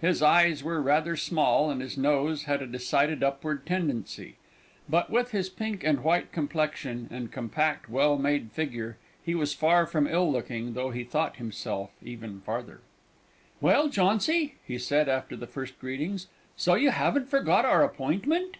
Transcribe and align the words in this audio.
His 0.00 0.22
eyes 0.22 0.64
were 0.64 0.80
rather 0.80 1.14
small, 1.14 1.70
and 1.70 1.82
his 1.82 1.98
nose 1.98 2.44
had 2.44 2.62
a 2.62 2.66
decided 2.66 3.22
upward 3.22 3.66
tendency; 3.66 4.36
but, 4.88 5.10
with 5.10 5.32
his 5.32 5.50
pink 5.50 5.84
and 5.84 6.02
white 6.02 6.32
complexion 6.32 7.06
and 7.10 7.30
compact 7.30 7.86
well 7.90 8.16
made 8.16 8.50
figure, 8.50 8.96
he 9.22 9.34
was 9.34 9.52
far 9.52 9.84
from 9.86 10.06
ill 10.06 10.32
looking, 10.32 10.72
though 10.72 10.90
he 10.90 11.04
thought 11.04 11.36
himself 11.36 11.90
even 12.02 12.40
farther. 12.40 12.80
"Well, 13.60 13.90
Jauncy," 13.90 14.54
he 14.66 14.78
said, 14.78 15.06
after 15.06 15.36
the 15.36 15.46
first 15.46 15.78
greetings, 15.78 16.28
"so 16.56 16.74
you 16.74 16.88
haven't 16.88 17.28
forgot 17.28 17.66
our 17.66 17.84
appointment?" 17.84 18.56